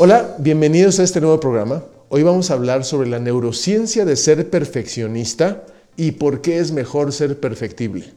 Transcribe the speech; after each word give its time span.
Hola, 0.00 0.36
bienvenidos 0.38 1.00
a 1.00 1.02
este 1.02 1.20
nuevo 1.20 1.40
programa. 1.40 1.82
Hoy 2.08 2.22
vamos 2.22 2.52
a 2.52 2.54
hablar 2.54 2.84
sobre 2.84 3.08
la 3.08 3.18
neurociencia 3.18 4.04
de 4.04 4.14
ser 4.14 4.48
perfeccionista 4.48 5.64
y 5.96 6.12
por 6.12 6.40
qué 6.40 6.60
es 6.60 6.70
mejor 6.70 7.12
ser 7.12 7.40
perfectible. 7.40 8.12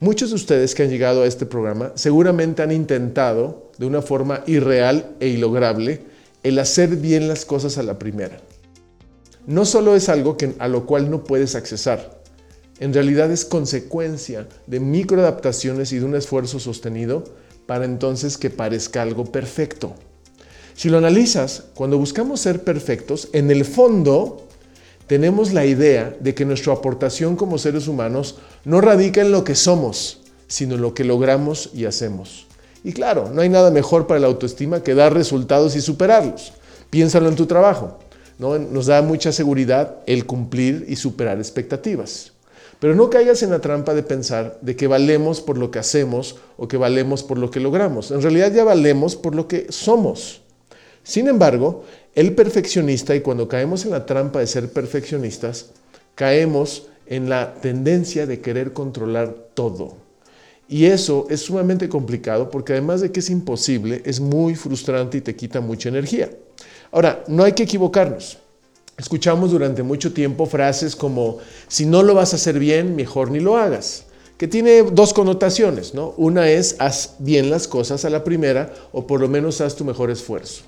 Muchos 0.00 0.30
de 0.30 0.34
ustedes 0.34 0.74
que 0.74 0.82
han 0.82 0.90
llegado 0.90 1.22
a 1.22 1.26
este 1.26 1.46
programa 1.46 1.92
seguramente 1.94 2.64
han 2.64 2.72
intentado 2.72 3.70
de 3.78 3.86
una 3.86 4.02
forma 4.02 4.42
irreal 4.48 5.14
e 5.20 5.28
ilograble 5.28 6.00
el 6.42 6.58
hacer 6.58 6.96
bien 6.96 7.28
las 7.28 7.44
cosas 7.44 7.78
a 7.78 7.84
la 7.84 8.00
primera. 8.00 8.40
No 9.46 9.64
solo 9.64 9.94
es 9.94 10.08
algo 10.08 10.36
que, 10.36 10.56
a 10.58 10.66
lo 10.66 10.86
cual 10.86 11.08
no 11.08 11.22
puedes 11.22 11.54
accesar, 11.54 12.20
en 12.80 12.92
realidad 12.92 13.30
es 13.30 13.44
consecuencia 13.44 14.48
de 14.66 14.80
microadaptaciones 14.80 15.92
y 15.92 16.00
de 16.00 16.04
un 16.04 16.16
esfuerzo 16.16 16.58
sostenido 16.58 17.22
para 17.66 17.84
entonces 17.84 18.36
que 18.36 18.50
parezca 18.50 19.02
algo 19.02 19.26
perfecto. 19.26 19.94
Si 20.76 20.90
lo 20.90 20.98
analizas, 20.98 21.64
cuando 21.74 21.96
buscamos 21.96 22.40
ser 22.40 22.62
perfectos, 22.62 23.30
en 23.32 23.50
el 23.50 23.64
fondo 23.64 24.46
tenemos 25.06 25.54
la 25.54 25.64
idea 25.64 26.14
de 26.20 26.34
que 26.34 26.44
nuestra 26.44 26.74
aportación 26.74 27.34
como 27.34 27.56
seres 27.56 27.88
humanos 27.88 28.36
no 28.66 28.82
radica 28.82 29.22
en 29.22 29.32
lo 29.32 29.42
que 29.42 29.54
somos, 29.54 30.20
sino 30.48 30.74
en 30.74 30.82
lo 30.82 30.92
que 30.92 31.04
logramos 31.04 31.70
y 31.72 31.86
hacemos. 31.86 32.46
Y 32.84 32.92
claro, 32.92 33.30
no 33.32 33.40
hay 33.40 33.48
nada 33.48 33.70
mejor 33.70 34.06
para 34.06 34.20
la 34.20 34.26
autoestima 34.26 34.82
que 34.82 34.94
dar 34.94 35.14
resultados 35.14 35.74
y 35.76 35.80
superarlos. 35.80 36.52
Piénsalo 36.90 37.30
en 37.30 37.36
tu 37.36 37.46
trabajo. 37.46 37.98
¿no? 38.38 38.58
Nos 38.58 38.84
da 38.84 39.00
mucha 39.00 39.32
seguridad 39.32 39.96
el 40.06 40.26
cumplir 40.26 40.84
y 40.88 40.96
superar 40.96 41.38
expectativas. 41.38 42.32
Pero 42.80 42.94
no 42.94 43.08
caigas 43.08 43.42
en 43.42 43.48
la 43.48 43.60
trampa 43.60 43.94
de 43.94 44.02
pensar 44.02 44.58
de 44.60 44.76
que 44.76 44.88
valemos 44.88 45.40
por 45.40 45.56
lo 45.56 45.70
que 45.70 45.78
hacemos 45.78 46.36
o 46.58 46.68
que 46.68 46.76
valemos 46.76 47.22
por 47.22 47.38
lo 47.38 47.50
que 47.50 47.60
logramos. 47.60 48.10
En 48.10 48.20
realidad 48.20 48.52
ya 48.52 48.62
valemos 48.62 49.16
por 49.16 49.34
lo 49.34 49.48
que 49.48 49.68
somos. 49.70 50.42
Sin 51.06 51.28
embargo, 51.28 51.84
el 52.16 52.34
perfeccionista, 52.34 53.14
y 53.14 53.20
cuando 53.20 53.46
caemos 53.46 53.84
en 53.84 53.92
la 53.92 54.06
trampa 54.06 54.40
de 54.40 54.48
ser 54.48 54.72
perfeccionistas, 54.72 55.66
caemos 56.16 56.88
en 57.06 57.28
la 57.28 57.54
tendencia 57.54 58.26
de 58.26 58.40
querer 58.40 58.72
controlar 58.72 59.32
todo. 59.54 59.98
Y 60.68 60.86
eso 60.86 61.28
es 61.30 61.42
sumamente 61.42 61.88
complicado 61.88 62.50
porque 62.50 62.72
además 62.72 63.02
de 63.02 63.12
que 63.12 63.20
es 63.20 63.30
imposible, 63.30 64.02
es 64.04 64.18
muy 64.18 64.56
frustrante 64.56 65.18
y 65.18 65.20
te 65.20 65.36
quita 65.36 65.60
mucha 65.60 65.90
energía. 65.90 66.28
Ahora, 66.90 67.22
no 67.28 67.44
hay 67.44 67.52
que 67.52 67.62
equivocarnos. 67.62 68.38
Escuchamos 68.98 69.52
durante 69.52 69.84
mucho 69.84 70.12
tiempo 70.12 70.44
frases 70.46 70.96
como, 70.96 71.38
si 71.68 71.86
no 71.86 72.02
lo 72.02 72.14
vas 72.14 72.32
a 72.32 72.36
hacer 72.36 72.58
bien, 72.58 72.96
mejor 72.96 73.30
ni 73.30 73.38
lo 73.38 73.56
hagas, 73.56 74.06
que 74.38 74.48
tiene 74.48 74.82
dos 74.82 75.14
connotaciones, 75.14 75.94
¿no? 75.94 76.14
Una 76.16 76.50
es, 76.50 76.74
haz 76.80 77.14
bien 77.20 77.48
las 77.48 77.68
cosas 77.68 78.04
a 78.04 78.10
la 78.10 78.24
primera 78.24 78.74
o 78.90 79.06
por 79.06 79.20
lo 79.20 79.28
menos 79.28 79.60
haz 79.60 79.76
tu 79.76 79.84
mejor 79.84 80.10
esfuerzo 80.10 80.64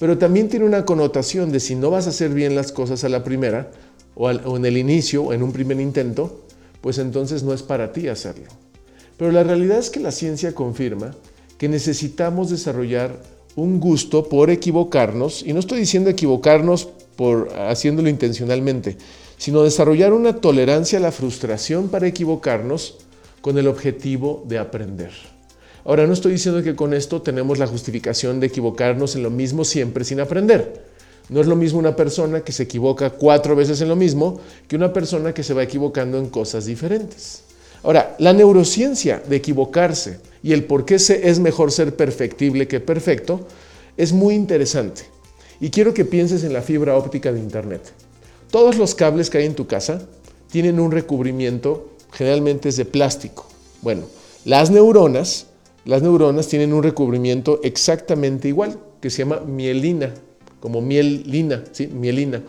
pero 0.00 0.16
también 0.16 0.48
tiene 0.48 0.64
una 0.64 0.86
connotación 0.86 1.52
de 1.52 1.60
si 1.60 1.74
no 1.76 1.90
vas 1.90 2.06
a 2.06 2.10
hacer 2.10 2.30
bien 2.30 2.54
las 2.54 2.72
cosas 2.72 3.04
a 3.04 3.10
la 3.10 3.22
primera, 3.22 3.70
o, 4.14 4.30
en 4.30 4.64
el 4.64 4.78
inicio, 4.78 5.24
o 5.24 5.32
en 5.34 5.42
un 5.42 5.52
primer 5.52 5.78
intento, 5.78 6.40
pues 6.80 6.96
entonces 6.96 7.42
no 7.42 7.52
es 7.52 7.62
para 7.62 7.92
ti 7.92 8.08
hacerlo. 8.08 8.46
Pero 9.18 9.30
la 9.30 9.44
realidad 9.44 9.78
es 9.78 9.90
que 9.90 10.00
la 10.00 10.10
ciencia 10.10 10.54
confirma 10.54 11.14
que 11.58 11.68
necesitamos 11.68 12.48
desarrollar 12.48 13.14
un 13.56 13.78
gusto 13.78 14.26
por 14.26 14.48
equivocarnos, 14.48 15.42
y 15.46 15.52
no 15.52 15.60
estoy 15.60 15.80
diciendo 15.80 16.08
equivocarnos 16.08 16.88
por 17.16 17.52
haciéndolo 17.58 18.08
intencionalmente, 18.08 18.96
sino 19.36 19.62
desarrollar 19.62 20.14
una 20.14 20.36
tolerancia 20.36 20.98
a 20.98 21.02
la 21.02 21.12
frustración 21.12 21.90
para 21.90 22.06
equivocarnos 22.06 22.96
con 23.42 23.58
el 23.58 23.68
objetivo 23.68 24.44
de 24.48 24.58
aprender. 24.58 25.39
Ahora, 25.90 26.06
no 26.06 26.12
estoy 26.12 26.30
diciendo 26.30 26.62
que 26.62 26.76
con 26.76 26.94
esto 26.94 27.20
tenemos 27.20 27.58
la 27.58 27.66
justificación 27.66 28.38
de 28.38 28.46
equivocarnos 28.46 29.16
en 29.16 29.24
lo 29.24 29.30
mismo 29.30 29.64
siempre 29.64 30.04
sin 30.04 30.20
aprender. 30.20 30.84
No 31.28 31.40
es 31.40 31.48
lo 31.48 31.56
mismo 31.56 31.80
una 31.80 31.96
persona 31.96 32.42
que 32.42 32.52
se 32.52 32.62
equivoca 32.62 33.10
cuatro 33.10 33.56
veces 33.56 33.80
en 33.80 33.88
lo 33.88 33.96
mismo 33.96 34.38
que 34.68 34.76
una 34.76 34.92
persona 34.92 35.34
que 35.34 35.42
se 35.42 35.52
va 35.52 35.64
equivocando 35.64 36.16
en 36.16 36.28
cosas 36.28 36.66
diferentes. 36.66 37.42
Ahora, 37.82 38.14
la 38.20 38.32
neurociencia 38.32 39.20
de 39.28 39.34
equivocarse 39.34 40.20
y 40.44 40.52
el 40.52 40.62
por 40.62 40.84
qué 40.84 40.94
es 40.94 41.40
mejor 41.40 41.72
ser 41.72 41.96
perfectible 41.96 42.68
que 42.68 42.78
perfecto 42.78 43.48
es 43.96 44.12
muy 44.12 44.36
interesante. 44.36 45.02
Y 45.58 45.70
quiero 45.70 45.92
que 45.92 46.04
pienses 46.04 46.44
en 46.44 46.52
la 46.52 46.62
fibra 46.62 46.96
óptica 46.96 47.32
de 47.32 47.40
Internet. 47.40 47.82
Todos 48.52 48.78
los 48.78 48.94
cables 48.94 49.28
que 49.28 49.38
hay 49.38 49.46
en 49.46 49.56
tu 49.56 49.66
casa 49.66 50.02
tienen 50.52 50.78
un 50.78 50.92
recubrimiento, 50.92 51.88
generalmente 52.12 52.68
es 52.68 52.76
de 52.76 52.84
plástico. 52.84 53.48
Bueno, 53.82 54.02
las 54.44 54.70
neuronas 54.70 55.48
las 55.84 56.02
neuronas 56.02 56.48
tienen 56.48 56.72
un 56.72 56.82
recubrimiento 56.82 57.60
exactamente 57.62 58.48
igual, 58.48 58.78
que 59.00 59.10
se 59.10 59.18
llama 59.18 59.40
mielina, 59.40 60.12
como 60.60 60.80
mielina, 60.80 61.64
mielina. 61.92 62.42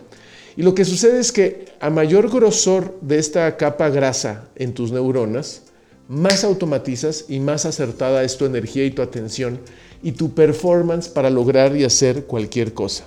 Y 0.57 0.63
lo 0.63 0.75
que 0.75 0.83
sucede 0.83 1.19
es 1.19 1.31
que 1.31 1.65
a 1.79 1.89
mayor 1.89 2.29
grosor 2.29 2.97
de 3.01 3.19
esta 3.19 3.55
capa 3.55 3.89
grasa 3.89 4.49
en 4.55 4.73
tus 4.73 4.91
neuronas, 4.91 5.63
más 6.09 6.43
automatizas 6.43 7.25
y 7.29 7.39
más 7.39 7.65
acertada 7.65 8.23
es 8.23 8.35
tu 8.35 8.45
energía 8.45 8.83
y 8.83 8.91
tu 8.91 9.01
atención 9.01 9.59
y 10.03 10.11
tu 10.11 10.33
performance 10.33 11.07
para 11.07 11.29
lograr 11.29 11.75
y 11.77 11.85
hacer 11.85 12.25
cualquier 12.25 12.73
cosa. 12.73 13.05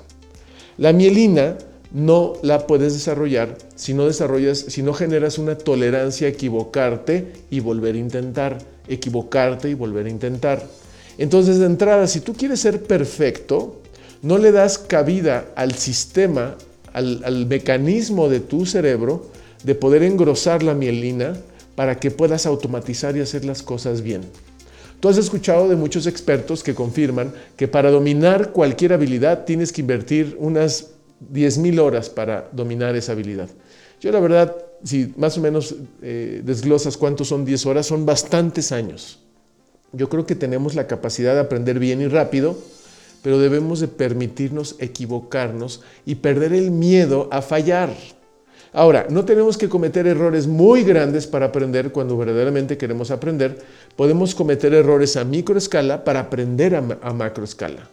La 0.79 0.95
mielina 0.95 1.59
no 1.95 2.35
la 2.43 2.67
puedes 2.67 2.93
desarrollar 2.93 3.57
si 3.77 3.95
no 3.95 4.05
desarrollas, 4.05 4.59
si 4.59 4.83
no 4.83 4.93
generas 4.93 5.39
una 5.39 5.57
tolerancia 5.57 6.27
a 6.27 6.31
equivocarte 6.31 7.33
y 7.51 7.61
volver 7.61 7.95
a 7.95 7.99
intentar 7.99 8.75
equivocarte 8.89 9.71
y 9.71 9.75
volver 9.75 10.07
a 10.07 10.11
intentar. 10.11 10.67
Entonces, 11.19 11.59
de 11.59 11.67
entrada, 11.67 12.07
si 12.07 12.21
tú 12.21 12.35
quieres 12.35 12.61
ser 12.61 12.83
perfecto, 12.83 13.81
no 14.23 14.39
le 14.39 14.53
das 14.53 14.79
cabida 14.79 15.47
al 15.55 15.75
sistema, 15.75 16.57
al, 16.93 17.47
mecanismo 17.47 18.29
de 18.29 18.41
tu 18.41 18.67
cerebro 18.67 19.31
de 19.63 19.75
poder 19.75 20.03
engrosar 20.03 20.63
la 20.63 20.75
mielina 20.75 21.35
para 21.75 21.99
que 21.99 22.11
puedas 22.11 22.47
automatizar 22.47 23.17
y 23.17 23.21
hacer 23.21 23.45
las 23.45 23.63
cosas 23.63 24.03
bien. 24.03 24.23
Tú 25.01 25.09
has 25.09 25.19
escuchado 25.19 25.69
de 25.69 25.77
muchos 25.77 26.07
expertos 26.07 26.63
que 26.63 26.75
confirman 26.75 27.33
que 27.57 27.69
para 27.69 27.91
dominar 27.91 28.53
cualquier 28.53 28.93
habilidad 28.93 29.45
tienes 29.45 29.73
que 29.73 29.83
invertir 29.83 30.37
unas 30.39 30.94
10.000 31.33 31.79
horas 31.81 32.11
para 32.11 32.49
dominar 32.53 32.97
esa 32.97 33.13
habilidad. 33.13 33.49
Yo 34.01 34.13
la 34.13 34.21
verdad 34.21 34.55
si 34.85 35.13
más 35.17 35.37
o 35.39 35.41
menos 35.41 35.75
eh, 36.03 36.43
desglosas 36.45 36.97
cuántos 36.97 37.29
son 37.29 37.45
10 37.45 37.67
horas, 37.67 37.87
son 37.87 38.05
bastantes 38.05 38.71
años. 38.71 39.19
Yo 39.93 40.09
creo 40.09 40.27
que 40.27 40.35
tenemos 40.35 40.75
la 40.75 40.87
capacidad 40.87 41.35
de 41.35 41.41
aprender 41.41 41.79
bien 41.79 42.03
y 42.03 42.07
rápido, 42.07 42.57
pero 43.23 43.39
debemos 43.39 43.81
de 43.81 43.89
permitirnos 43.89 44.77
equivocarnos 44.79 45.83
y 46.05 46.17
perder 46.17 46.53
el 46.53 46.71
miedo 46.71 47.29
a 47.33 47.41
fallar. 47.41 47.95
Ahora, 48.73 49.07
no 49.09 49.25
tenemos 49.25 49.57
que 49.57 49.69
cometer 49.69 50.07
errores 50.07 50.47
muy 50.47 50.83
grandes 50.83 51.27
para 51.27 51.47
aprender 51.47 51.93
cuando 51.93 52.19
verdaderamente 52.19 52.77
queremos 52.77 53.11
aprender. 53.11 53.57
Podemos 53.97 54.35
cometer 54.35 54.75
errores 54.75 55.17
a 55.17 55.25
microescala 55.25 56.05
para 56.05 56.21
aprender 56.21 56.75
a, 56.75 56.85
a 57.01 57.13
macroescala. 57.13 57.89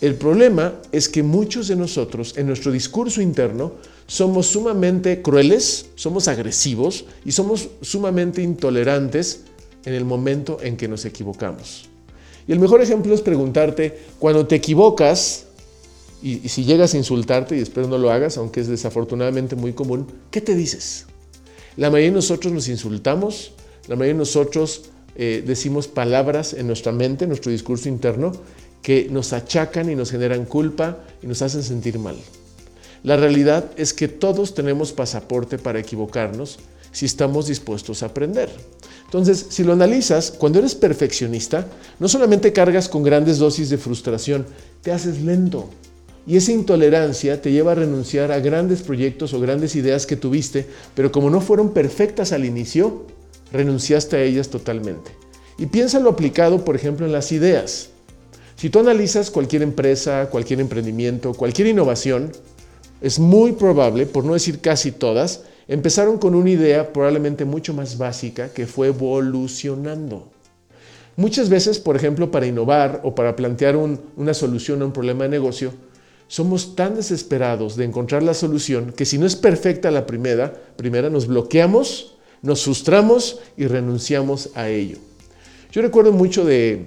El 0.00 0.14
problema 0.14 0.74
es 0.92 1.08
que 1.08 1.24
muchos 1.24 1.66
de 1.68 1.76
nosotros 1.76 2.34
en 2.36 2.46
nuestro 2.46 2.70
discurso 2.70 3.20
interno 3.20 3.72
somos 4.06 4.46
sumamente 4.46 5.22
crueles, 5.22 5.86
somos 5.96 6.28
agresivos 6.28 7.04
y 7.24 7.32
somos 7.32 7.68
sumamente 7.82 8.42
intolerantes 8.42 9.42
en 9.84 9.94
el 9.94 10.04
momento 10.04 10.58
en 10.62 10.76
que 10.76 10.86
nos 10.86 11.04
equivocamos. 11.04 11.88
Y 12.46 12.52
el 12.52 12.60
mejor 12.60 12.80
ejemplo 12.80 13.12
es 13.12 13.20
preguntarte, 13.20 13.98
cuando 14.18 14.46
te 14.46 14.54
equivocas, 14.54 15.46
y, 16.22 16.48
si 16.48 16.64
llegas 16.64 16.94
a 16.94 16.96
insultarte, 16.96 17.56
y 17.56 17.60
espero 17.60 17.88
no 17.88 17.98
lo 17.98 18.10
hagas, 18.10 18.38
aunque 18.38 18.60
es 18.60 18.68
desafortunadamente 18.68 19.56
muy 19.56 19.72
común, 19.72 20.06
¿qué 20.30 20.40
te 20.40 20.54
dices? 20.54 21.06
La 21.76 21.90
mayoría 21.90 22.10
de 22.10 22.16
nosotros 22.16 22.52
nos 22.52 22.68
insultamos, 22.68 23.52
la 23.86 23.96
mayoría 23.96 24.14
de 24.14 24.18
nosotros 24.18 24.82
eh, 25.16 25.42
decimos 25.46 25.88
palabras 25.88 26.54
en 26.54 26.66
nuestra 26.66 26.92
mente, 26.92 27.24
en 27.24 27.30
nuestro 27.30 27.52
discurso 27.52 27.88
interno, 27.88 28.32
que 28.82 29.08
nos 29.10 29.32
achacan 29.32 29.90
y 29.90 29.94
nos 29.94 30.10
generan 30.10 30.44
culpa 30.44 30.98
y 31.22 31.26
nos 31.26 31.42
hacen 31.42 31.62
sentir 31.62 31.98
mal. 31.98 32.16
La 33.02 33.16
realidad 33.16 33.70
es 33.76 33.92
que 33.92 34.08
todos 34.08 34.54
tenemos 34.54 34.92
pasaporte 34.92 35.58
para 35.58 35.78
equivocarnos 35.78 36.58
si 36.90 37.06
estamos 37.06 37.46
dispuestos 37.46 38.02
a 38.02 38.06
aprender. 38.06 38.50
Entonces, 39.04 39.46
si 39.50 39.64
lo 39.64 39.72
analizas, 39.72 40.30
cuando 40.30 40.58
eres 40.58 40.74
perfeccionista, 40.74 41.66
no 41.98 42.08
solamente 42.08 42.52
cargas 42.52 42.88
con 42.88 43.02
grandes 43.02 43.38
dosis 43.38 43.70
de 43.70 43.78
frustración, 43.78 44.46
te 44.82 44.92
haces 44.92 45.22
lento. 45.22 45.68
Y 46.26 46.36
esa 46.36 46.52
intolerancia 46.52 47.40
te 47.40 47.50
lleva 47.50 47.72
a 47.72 47.76
renunciar 47.76 48.32
a 48.32 48.40
grandes 48.40 48.82
proyectos 48.82 49.32
o 49.32 49.40
grandes 49.40 49.76
ideas 49.76 50.04
que 50.04 50.16
tuviste, 50.16 50.66
pero 50.94 51.10
como 51.10 51.30
no 51.30 51.40
fueron 51.40 51.72
perfectas 51.72 52.32
al 52.32 52.44
inicio, 52.44 53.06
renunciaste 53.50 54.16
a 54.16 54.22
ellas 54.22 54.50
totalmente. 54.50 55.10
Y 55.56 55.66
piénsalo 55.66 56.10
aplicado, 56.10 56.64
por 56.64 56.76
ejemplo, 56.76 57.06
en 57.06 57.12
las 57.12 57.32
ideas. 57.32 57.88
Si 58.58 58.70
tú 58.70 58.80
analizas 58.80 59.30
cualquier 59.30 59.62
empresa, 59.62 60.30
cualquier 60.30 60.58
emprendimiento, 60.58 61.32
cualquier 61.32 61.68
innovación, 61.68 62.32
es 63.00 63.20
muy 63.20 63.52
probable, 63.52 64.04
por 64.04 64.24
no 64.24 64.32
decir 64.32 64.58
casi 64.58 64.90
todas, 64.90 65.44
empezaron 65.68 66.18
con 66.18 66.34
una 66.34 66.50
idea 66.50 66.92
probablemente 66.92 67.44
mucho 67.44 67.72
más 67.72 67.98
básica 67.98 68.52
que 68.52 68.66
fue 68.66 68.88
evolucionando. 68.88 70.28
Muchas 71.14 71.48
veces, 71.48 71.78
por 71.78 71.94
ejemplo, 71.94 72.32
para 72.32 72.48
innovar 72.48 73.00
o 73.04 73.14
para 73.14 73.36
plantear 73.36 73.76
una 73.76 74.34
solución 74.34 74.82
a 74.82 74.86
un 74.86 74.92
problema 74.92 75.22
de 75.22 75.30
negocio, 75.30 75.72
somos 76.26 76.74
tan 76.74 76.96
desesperados 76.96 77.76
de 77.76 77.84
encontrar 77.84 78.24
la 78.24 78.34
solución 78.34 78.92
que 78.92 79.04
si 79.04 79.18
no 79.18 79.26
es 79.26 79.36
perfecta 79.36 79.92
la 79.92 80.04
primera, 80.04 80.52
primera 80.74 81.10
nos 81.10 81.28
bloqueamos, 81.28 82.16
nos 82.42 82.64
frustramos 82.64 83.38
y 83.56 83.68
renunciamos 83.68 84.50
a 84.56 84.68
ello. 84.68 84.98
Yo 85.70 85.80
recuerdo 85.80 86.10
mucho 86.10 86.44
de, 86.44 86.86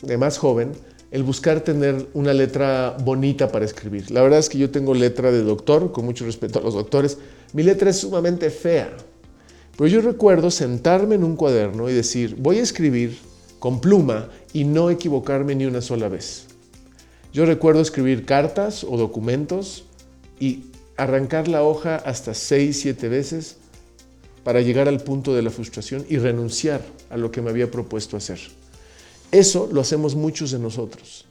de 0.00 0.16
más 0.16 0.38
joven 0.38 0.72
el 1.12 1.22
buscar 1.24 1.60
tener 1.60 2.08
una 2.14 2.32
letra 2.32 2.96
bonita 3.04 3.52
para 3.52 3.66
escribir. 3.66 4.10
La 4.10 4.22
verdad 4.22 4.38
es 4.38 4.48
que 4.48 4.56
yo 4.56 4.70
tengo 4.70 4.94
letra 4.94 5.30
de 5.30 5.42
doctor, 5.42 5.92
con 5.92 6.06
mucho 6.06 6.24
respeto 6.24 6.58
a 6.58 6.62
los 6.62 6.72
doctores. 6.72 7.18
Mi 7.52 7.62
letra 7.62 7.90
es 7.90 7.98
sumamente 7.98 8.48
fea. 8.48 8.90
Pero 9.76 9.88
yo 9.88 10.00
recuerdo 10.00 10.50
sentarme 10.50 11.16
en 11.16 11.22
un 11.22 11.36
cuaderno 11.36 11.90
y 11.90 11.92
decir, 11.92 12.36
voy 12.38 12.58
a 12.58 12.62
escribir 12.62 13.18
con 13.58 13.78
pluma 13.78 14.30
y 14.54 14.64
no 14.64 14.88
equivocarme 14.88 15.54
ni 15.54 15.66
una 15.66 15.82
sola 15.82 16.08
vez. 16.08 16.46
Yo 17.30 17.44
recuerdo 17.44 17.82
escribir 17.82 18.24
cartas 18.24 18.82
o 18.82 18.96
documentos 18.96 19.84
y 20.40 20.64
arrancar 20.96 21.46
la 21.46 21.62
hoja 21.62 21.96
hasta 21.96 22.32
seis, 22.32 22.80
siete 22.80 23.10
veces 23.10 23.58
para 24.44 24.62
llegar 24.62 24.88
al 24.88 25.00
punto 25.00 25.34
de 25.34 25.42
la 25.42 25.50
frustración 25.50 26.06
y 26.08 26.16
renunciar 26.16 26.80
a 27.10 27.18
lo 27.18 27.30
que 27.30 27.42
me 27.42 27.50
había 27.50 27.70
propuesto 27.70 28.16
hacer. 28.16 28.40
Eso 29.32 29.68
lo 29.72 29.80
hacemos 29.80 30.14
muchos 30.14 30.50
de 30.50 30.58
nosotros. 30.58 31.24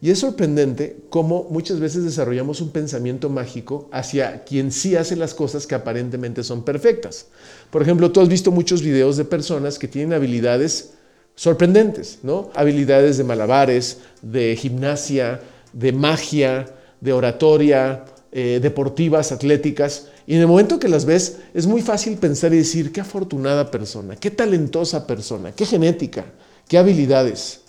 Y 0.00 0.10
es 0.10 0.20
sorprendente 0.20 0.96
cómo 1.10 1.46
muchas 1.50 1.78
veces 1.78 2.04
desarrollamos 2.04 2.62
un 2.62 2.70
pensamiento 2.70 3.28
mágico 3.28 3.88
hacia 3.92 4.44
quien 4.44 4.72
sí 4.72 4.96
hace 4.96 5.14
las 5.14 5.34
cosas 5.34 5.66
que 5.66 5.74
aparentemente 5.74 6.42
son 6.42 6.64
perfectas. 6.64 7.26
Por 7.70 7.82
ejemplo, 7.82 8.10
tú 8.10 8.20
has 8.20 8.28
visto 8.28 8.50
muchos 8.50 8.80
videos 8.80 9.18
de 9.18 9.26
personas 9.26 9.78
que 9.78 9.88
tienen 9.88 10.14
habilidades 10.14 10.92
sorprendentes, 11.34 12.20
¿no? 12.22 12.50
Habilidades 12.54 13.18
de 13.18 13.24
malabares, 13.24 13.98
de 14.22 14.56
gimnasia, 14.56 15.40
de 15.74 15.92
magia, 15.92 16.66
de 17.00 17.12
oratoria, 17.12 18.04
eh, 18.32 18.58
deportivas, 18.62 19.32
atléticas. 19.32 20.06
Y 20.26 20.36
en 20.36 20.40
el 20.40 20.46
momento 20.46 20.78
que 20.78 20.88
las 20.88 21.04
ves, 21.04 21.38
es 21.52 21.66
muy 21.66 21.82
fácil 21.82 22.16
pensar 22.16 22.54
y 22.54 22.58
decir, 22.58 22.90
qué 22.92 23.02
afortunada 23.02 23.70
persona, 23.70 24.16
qué 24.16 24.30
talentosa 24.30 25.06
persona, 25.06 25.52
qué 25.52 25.66
genética 25.66 26.24
qué 26.70 26.78
habilidades. 26.78 27.62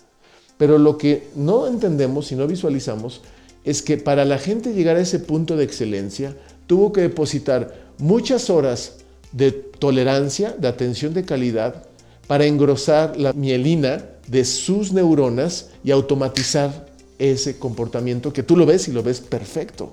Pero 0.56 0.78
lo 0.78 0.96
que 0.96 1.28
no 1.34 1.66
entendemos 1.66 2.30
y 2.30 2.36
no 2.36 2.46
visualizamos 2.46 3.20
es 3.64 3.82
que 3.82 3.98
para 3.98 4.24
la 4.24 4.38
gente 4.38 4.74
llegar 4.74 4.96
a 4.96 5.00
ese 5.00 5.18
punto 5.18 5.56
de 5.56 5.64
excelencia, 5.64 6.36
tuvo 6.68 6.92
que 6.92 7.00
depositar 7.00 7.74
muchas 7.98 8.48
horas 8.48 8.98
de 9.32 9.50
tolerancia, 9.50 10.54
de 10.56 10.68
atención 10.68 11.14
de 11.14 11.24
calidad, 11.24 11.82
para 12.28 12.46
engrosar 12.46 13.16
la 13.16 13.32
mielina 13.32 14.04
de 14.28 14.44
sus 14.44 14.92
neuronas 14.92 15.70
y 15.82 15.90
automatizar 15.90 16.86
ese 17.18 17.58
comportamiento 17.58 18.32
que 18.32 18.44
tú 18.44 18.56
lo 18.56 18.66
ves 18.66 18.86
y 18.86 18.92
lo 18.92 19.02
ves 19.02 19.20
perfecto. 19.20 19.92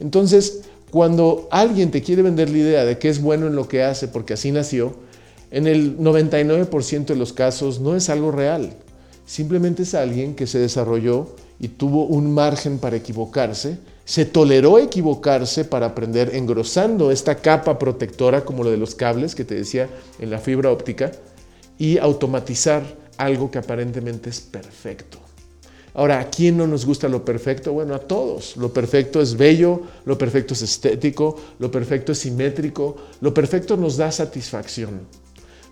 Entonces, 0.00 0.62
cuando 0.90 1.48
alguien 1.50 1.90
te 1.90 2.02
quiere 2.02 2.22
vender 2.22 2.48
la 2.48 2.58
idea 2.58 2.84
de 2.86 2.98
que 2.98 3.10
es 3.10 3.20
bueno 3.20 3.46
en 3.46 3.56
lo 3.56 3.68
que 3.68 3.82
hace 3.82 4.08
porque 4.08 4.32
así 4.32 4.52
nació, 4.52 4.94
en 5.50 5.66
el 5.66 5.98
99% 5.98 7.06
de 7.06 7.16
los 7.16 7.32
casos 7.32 7.80
no 7.80 7.96
es 7.96 8.08
algo 8.08 8.30
real. 8.30 8.72
Simplemente 9.26 9.82
es 9.82 9.94
alguien 9.94 10.34
que 10.34 10.46
se 10.46 10.58
desarrolló 10.58 11.34
y 11.58 11.68
tuvo 11.68 12.06
un 12.06 12.32
margen 12.32 12.78
para 12.78 12.96
equivocarse, 12.96 13.78
se 14.04 14.24
toleró 14.24 14.78
equivocarse 14.78 15.64
para 15.64 15.86
aprender 15.86 16.34
engrosando 16.34 17.10
esta 17.10 17.36
capa 17.36 17.78
protectora 17.78 18.44
como 18.44 18.62
lo 18.62 18.70
de 18.70 18.76
los 18.76 18.94
cables 18.94 19.34
que 19.34 19.44
te 19.44 19.56
decía 19.56 19.88
en 20.20 20.30
la 20.30 20.38
fibra 20.38 20.70
óptica 20.70 21.10
y 21.78 21.98
automatizar 21.98 22.84
algo 23.16 23.50
que 23.50 23.58
aparentemente 23.58 24.30
es 24.30 24.40
perfecto. 24.40 25.18
Ahora, 25.94 26.20
¿a 26.20 26.30
quién 26.30 26.58
no 26.58 26.66
nos 26.66 26.84
gusta 26.84 27.08
lo 27.08 27.24
perfecto? 27.24 27.72
Bueno, 27.72 27.94
a 27.94 27.98
todos. 27.98 28.56
Lo 28.58 28.70
perfecto 28.70 29.20
es 29.20 29.34
bello, 29.34 29.80
lo 30.04 30.18
perfecto 30.18 30.52
es 30.52 30.60
estético, 30.60 31.36
lo 31.58 31.70
perfecto 31.70 32.12
es 32.12 32.18
simétrico, 32.18 32.96
lo 33.22 33.32
perfecto 33.32 33.78
nos 33.78 33.96
da 33.96 34.12
satisfacción. 34.12 35.00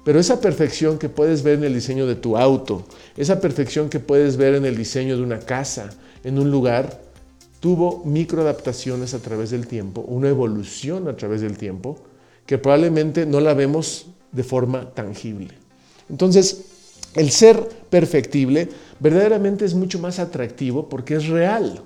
Pero 0.04 0.20
esa 0.20 0.40
perfección 0.40 0.98
que 0.98 1.08
puedes 1.08 1.42
ver 1.42 1.58
en 1.58 1.64
el 1.64 1.74
diseño 1.74 2.06
de 2.06 2.14
tu 2.14 2.36
auto, 2.36 2.84
esa 3.16 3.40
perfección 3.40 3.88
que 3.88 4.00
puedes 4.00 4.36
ver 4.36 4.54
en 4.54 4.66
el 4.66 4.76
diseño 4.76 5.16
de 5.16 5.22
una 5.22 5.38
casa, 5.38 5.90
en 6.22 6.38
un 6.38 6.50
lugar, 6.50 7.00
tuvo 7.60 8.02
microadaptaciones 8.04 9.14
a 9.14 9.20
través 9.20 9.50
del 9.50 9.66
tiempo, 9.66 10.02
una 10.02 10.28
evolución 10.28 11.08
a 11.08 11.16
través 11.16 11.40
del 11.40 11.56
tiempo, 11.56 11.98
que 12.44 12.58
probablemente 12.58 13.24
no 13.24 13.40
la 13.40 13.54
vemos 13.54 14.06
de 14.32 14.44
forma 14.44 14.90
tangible. 14.90 15.48
Entonces, 16.10 16.64
el 17.14 17.30
ser 17.30 17.58
perfectible 17.88 18.68
verdaderamente 19.00 19.64
es 19.64 19.74
mucho 19.74 19.98
más 19.98 20.18
atractivo 20.18 20.88
porque 20.90 21.14
es 21.14 21.28
real. 21.28 21.80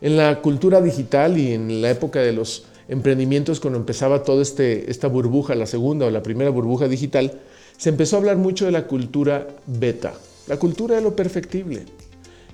En 0.00 0.16
la 0.16 0.40
cultura 0.40 0.80
digital 0.80 1.36
y 1.36 1.52
en 1.52 1.82
la 1.82 1.90
época 1.90 2.20
de 2.20 2.32
los 2.32 2.66
emprendimientos, 2.88 3.60
cuando 3.60 3.78
empezaba 3.78 4.22
toda 4.22 4.42
este, 4.42 4.90
esta 4.90 5.08
burbuja, 5.08 5.54
la 5.54 5.66
segunda 5.66 6.06
o 6.06 6.10
la 6.10 6.22
primera 6.22 6.50
burbuja 6.50 6.88
digital, 6.88 7.38
se 7.76 7.90
empezó 7.90 8.16
a 8.16 8.18
hablar 8.20 8.36
mucho 8.36 8.64
de 8.64 8.72
la 8.72 8.86
cultura 8.86 9.46
beta, 9.66 10.14
la 10.46 10.58
cultura 10.58 10.96
de 10.96 11.02
lo 11.02 11.14
perfectible. 11.14 11.84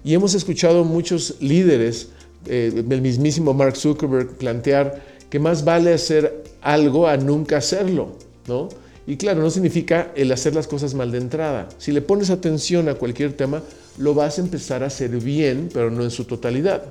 Y 0.05 0.13
hemos 0.13 0.35
escuchado 0.35 0.85
muchos 0.85 1.37
líderes, 1.41 2.09
eh, 2.47 2.85
el 2.91 3.01
mismísimo 3.01 3.55
Mark 3.55 3.77
Zuckerberg, 3.77 4.37
plantear 4.37 5.03
que 5.31 5.39
más 5.39 5.65
vale 5.65 5.95
hacer 5.95 6.45
algo 6.61 7.09
a 7.09 7.17
nunca 7.17 7.57
hacerlo, 7.57 8.11
¿no? 8.47 8.69
Y 9.07 9.17
claro, 9.17 9.43
no 9.43 9.51
significa 9.51 10.13
el 10.15 10.33
hacer 10.33 10.55
las 10.55 10.67
cosas 10.67 10.95
mal 10.95 11.11
de 11.13 11.19
entrada. 11.19 11.69
Si 11.79 11.93
le 11.93 12.01
pones 12.01 12.31
atención 12.31 12.89
a 12.89 12.95
cualquier 12.95 13.35
tema, 13.35 13.63
lo 13.99 14.15
vas 14.15 14.39
a 14.39 14.43
empezar 14.43 14.83
a 14.83 14.87
hacer 14.87 15.11
bien, 15.19 15.69
pero 15.73 15.91
no 15.91 16.03
en 16.03 16.11
su 16.11 16.25
totalidad. 16.25 16.85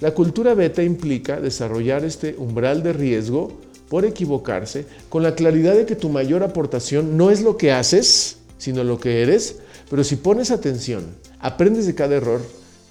La 0.00 0.14
cultura 0.14 0.54
beta 0.54 0.82
implica 0.84 1.40
desarrollar 1.40 2.04
este 2.04 2.36
umbral 2.38 2.84
de 2.84 2.92
riesgo 2.92 3.52
por 3.88 4.04
equivocarse 4.04 4.86
con 5.08 5.24
la 5.24 5.34
claridad 5.34 5.74
de 5.74 5.86
que 5.86 5.96
tu 5.96 6.08
mayor 6.08 6.44
aportación 6.44 7.16
no 7.16 7.32
es 7.32 7.42
lo 7.42 7.56
que 7.56 7.72
haces, 7.72 8.38
sino 8.58 8.84
lo 8.84 9.00
que 9.00 9.22
eres, 9.22 9.56
pero 9.90 10.04
si 10.04 10.14
pones 10.14 10.52
atención, 10.52 11.16
aprendes 11.40 11.86
de 11.86 11.96
cada 11.96 12.14
error, 12.14 12.40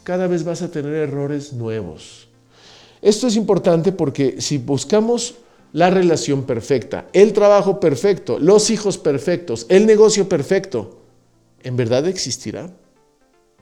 cada 0.04 0.28
vez 0.28 0.44
vas 0.44 0.62
a 0.62 0.70
tener 0.70 0.94
errores 0.96 1.54
nuevos. 1.54 2.28
Esto 3.02 3.28
es 3.28 3.38
importante 3.38 3.94
porque 3.94 4.42
si 4.42 4.58
buscamos 4.58 5.36
la 5.72 5.90
relación 5.90 6.44
perfecta, 6.44 7.08
el 7.14 7.32
trabajo 7.32 7.80
perfecto, 7.80 8.38
los 8.38 8.70
hijos 8.70 8.98
perfectos, 8.98 9.66
el 9.70 9.86
negocio 9.86 10.28
perfecto, 10.28 11.00
¿en 11.64 11.78
verdad 11.78 12.06
existirá? 12.08 12.70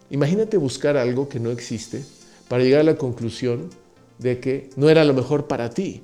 Imagínate 0.10 0.58
buscar 0.58 0.98
algo 0.98 1.30
que 1.30 1.40
no 1.40 1.52
existe 1.52 2.04
para 2.48 2.64
llegar 2.64 2.82
a 2.82 2.84
la 2.84 2.96
conclusión 2.96 3.70
de 4.20 4.40
que 4.40 4.70
no 4.76 4.90
era 4.90 5.04
lo 5.04 5.14
mejor 5.14 5.48
para 5.48 5.70
ti. 5.70 6.02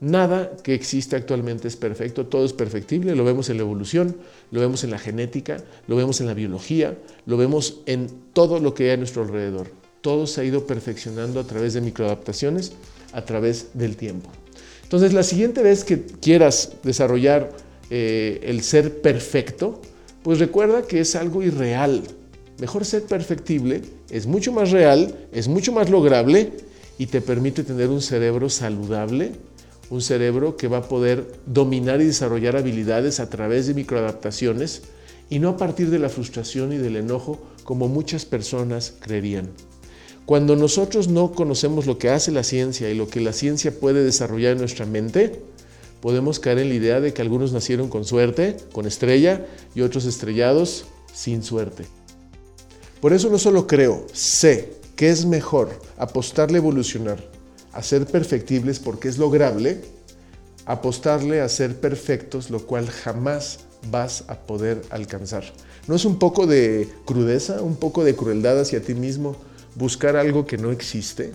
Nada 0.00 0.56
que 0.64 0.74
existe 0.74 1.14
actualmente 1.14 1.68
es 1.68 1.76
perfecto, 1.76 2.26
todo 2.26 2.44
es 2.44 2.52
perfectible, 2.52 3.14
lo 3.14 3.24
vemos 3.24 3.50
en 3.50 3.56
la 3.56 3.62
evolución, 3.62 4.16
lo 4.50 4.60
vemos 4.60 4.82
en 4.82 4.90
la 4.90 4.98
genética, 4.98 5.62
lo 5.86 5.94
vemos 5.94 6.20
en 6.20 6.26
la 6.26 6.34
biología, 6.34 6.98
lo 7.24 7.36
vemos 7.36 7.82
en 7.86 8.08
todo 8.32 8.58
lo 8.58 8.74
que 8.74 8.84
hay 8.84 8.90
a 8.90 8.96
nuestro 8.96 9.22
alrededor. 9.22 9.68
Todo 10.00 10.26
se 10.26 10.40
ha 10.40 10.44
ido 10.44 10.66
perfeccionando 10.66 11.38
a 11.38 11.44
través 11.44 11.74
de 11.74 11.80
microadaptaciones, 11.82 12.72
a 13.12 13.24
través 13.24 13.68
del 13.74 13.96
tiempo. 13.96 14.28
Entonces, 14.82 15.12
la 15.12 15.22
siguiente 15.22 15.62
vez 15.62 15.84
que 15.84 16.02
quieras 16.02 16.72
desarrollar 16.82 17.50
eh, 17.88 18.40
el 18.42 18.62
ser 18.62 19.00
perfecto, 19.02 19.80
pues 20.24 20.40
recuerda 20.40 20.82
que 20.82 21.00
es 21.00 21.14
algo 21.14 21.44
irreal, 21.44 22.02
Mejor 22.58 22.84
ser 22.84 23.04
perfectible, 23.04 23.82
es 24.10 24.26
mucho 24.26 24.52
más 24.52 24.70
real, 24.70 25.28
es 25.32 25.48
mucho 25.48 25.72
más 25.72 25.90
lograble 25.90 26.52
y 26.98 27.06
te 27.06 27.20
permite 27.20 27.64
tener 27.64 27.88
un 27.88 28.02
cerebro 28.02 28.48
saludable, 28.50 29.32
un 29.90 30.00
cerebro 30.00 30.56
que 30.56 30.68
va 30.68 30.78
a 30.78 30.88
poder 30.88 31.26
dominar 31.46 32.00
y 32.00 32.04
desarrollar 32.04 32.56
habilidades 32.56 33.20
a 33.20 33.28
través 33.28 33.66
de 33.66 33.74
microadaptaciones 33.74 34.82
y 35.28 35.38
no 35.38 35.48
a 35.48 35.56
partir 35.56 35.90
de 35.90 35.98
la 35.98 36.08
frustración 36.08 36.72
y 36.72 36.78
del 36.78 36.96
enojo 36.96 37.40
como 37.64 37.88
muchas 37.88 38.24
personas 38.24 38.94
creerían. 39.00 39.50
Cuando 40.26 40.54
nosotros 40.54 41.08
no 41.08 41.32
conocemos 41.32 41.86
lo 41.86 41.98
que 41.98 42.10
hace 42.10 42.30
la 42.30 42.44
ciencia 42.44 42.90
y 42.90 42.94
lo 42.94 43.08
que 43.08 43.20
la 43.20 43.32
ciencia 43.32 43.72
puede 43.72 44.04
desarrollar 44.04 44.52
en 44.52 44.58
nuestra 44.58 44.86
mente, 44.86 45.40
podemos 46.00 46.38
caer 46.38 46.58
en 46.58 46.68
la 46.68 46.74
idea 46.74 47.00
de 47.00 47.12
que 47.12 47.22
algunos 47.22 47.52
nacieron 47.52 47.88
con 47.88 48.04
suerte, 48.04 48.56
con 48.72 48.86
estrella, 48.86 49.46
y 49.74 49.80
otros 49.80 50.04
estrellados 50.04 50.84
sin 51.12 51.42
suerte. 51.42 51.84
Por 53.02 53.12
eso 53.12 53.28
no 53.30 53.38
solo 53.38 53.66
creo, 53.66 54.06
sé 54.12 54.74
que 54.94 55.10
es 55.10 55.26
mejor 55.26 55.70
apostarle 55.98 56.58
a 56.58 56.60
evolucionar, 56.60 57.18
a 57.72 57.82
ser 57.82 58.06
perfectibles 58.06 58.78
porque 58.78 59.08
es 59.08 59.18
lograble, 59.18 59.80
apostarle 60.66 61.40
a 61.40 61.48
ser 61.48 61.80
perfectos, 61.80 62.48
lo 62.48 62.64
cual 62.64 62.88
jamás 62.88 63.58
vas 63.90 64.22
a 64.28 64.38
poder 64.38 64.82
alcanzar. 64.90 65.42
¿No 65.88 65.96
es 65.96 66.04
un 66.04 66.20
poco 66.20 66.46
de 66.46 66.88
crudeza, 67.04 67.60
un 67.60 67.74
poco 67.74 68.04
de 68.04 68.14
crueldad 68.14 68.60
hacia 68.60 68.80
ti 68.80 68.94
mismo 68.94 69.34
buscar 69.74 70.14
algo 70.14 70.46
que 70.46 70.56
no 70.56 70.70
existe? 70.70 71.32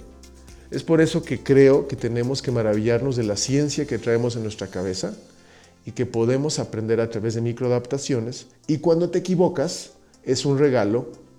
Es 0.71 0.83
por 0.83 1.01
eso 1.01 1.21
que 1.21 1.43
creo 1.43 1.89
que 1.89 1.97
tenemos 1.97 2.41
que 2.41 2.51
maravillarnos 2.51 3.17
de 3.17 3.24
la 3.24 3.36
ciencia 3.36 3.86
que 3.86 3.97
traemos 4.00 4.38
en 4.38 4.43
nuestra 4.43 4.67
cabeza 4.67 5.17
y 5.86 5.91
que 5.91 6.05
podemos 6.05 6.59
aprender 6.59 7.01
a 7.01 7.09
través 7.09 7.36
de 7.36 7.41
microadaptaciones 7.41 8.47
y 8.67 8.77
cuando 8.77 9.09
te 9.09 9.19
equivocas 9.19 9.91
es 10.24 10.45
un 10.45 10.59
regalo 10.59 11.26